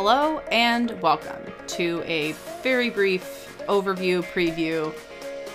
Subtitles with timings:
[0.00, 2.30] Hello and welcome to a
[2.62, 4.94] very brief overview preview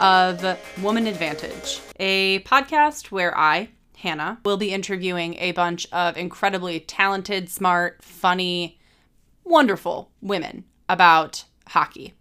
[0.00, 3.68] of Woman Advantage, a podcast where I,
[3.98, 8.80] Hannah, will be interviewing a bunch of incredibly talented, smart, funny,
[9.44, 12.14] wonderful women about hockey.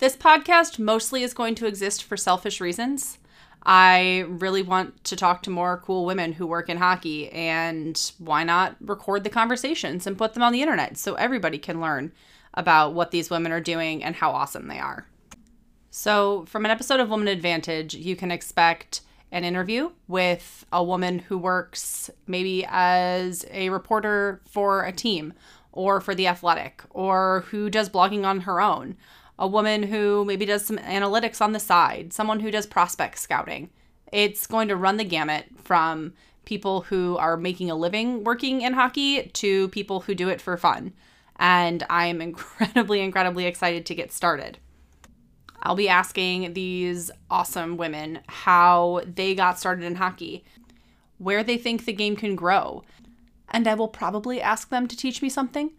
[0.00, 3.16] This podcast mostly is going to exist for selfish reasons.
[3.62, 8.44] I really want to talk to more cool women who work in hockey, and why
[8.44, 12.12] not record the conversations and put them on the internet so everybody can learn
[12.54, 15.06] about what these women are doing and how awesome they are.
[15.90, 21.18] So, from an episode of Woman Advantage, you can expect an interview with a woman
[21.18, 25.32] who works maybe as a reporter for a team
[25.72, 28.96] or for The Athletic or who does blogging on her own
[29.40, 33.70] a woman who maybe does some analytics on the side, someone who does prospect scouting.
[34.12, 36.12] It's going to run the gamut from
[36.44, 40.56] people who are making a living working in hockey to people who do it for
[40.58, 40.92] fun.
[41.36, 44.58] And I'm incredibly, incredibly excited to get started.
[45.62, 50.44] I'll be asking these awesome women how they got started in hockey,
[51.18, 52.84] where they think the game can grow,
[53.48, 55.72] and I will probably ask them to teach me something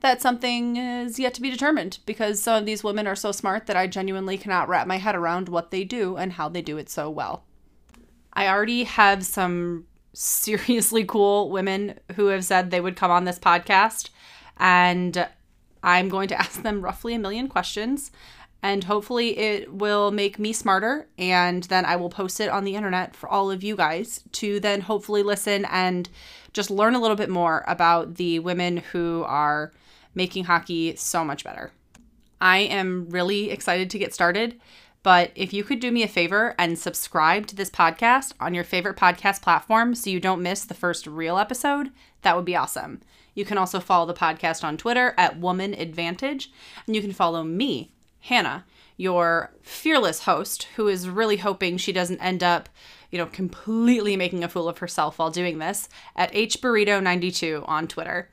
[0.00, 3.66] that something is yet to be determined because some of these women are so smart
[3.66, 6.78] that I genuinely cannot wrap my head around what they do and how they do
[6.78, 7.44] it so well.
[8.32, 13.38] I already have some seriously cool women who have said they would come on this
[13.38, 14.10] podcast,
[14.56, 15.28] and
[15.82, 18.10] I'm going to ask them roughly a million questions.
[18.62, 21.06] And hopefully, it will make me smarter.
[21.16, 24.58] And then I will post it on the internet for all of you guys to
[24.58, 26.08] then hopefully listen and
[26.52, 29.72] just learn a little bit more about the women who are
[30.14, 31.70] making hockey so much better.
[32.40, 34.60] I am really excited to get started,
[35.02, 38.64] but if you could do me a favor and subscribe to this podcast on your
[38.64, 41.90] favorite podcast platform so you don't miss the first real episode,
[42.22, 43.00] that would be awesome.
[43.34, 46.50] You can also follow the podcast on Twitter at Woman Advantage,
[46.86, 48.64] and you can follow me, Hannah,
[48.96, 52.68] your fearless host, who is really hoping she doesn't end up,
[53.10, 58.28] you know, completely making a fool of herself while doing this, at hburrito92 on Twitter.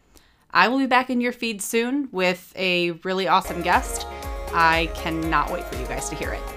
[0.51, 4.07] I will be back in your feed soon with a really awesome guest.
[4.53, 6.54] I cannot wait for you guys to hear it.